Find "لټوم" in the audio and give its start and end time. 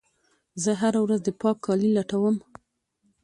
1.97-2.35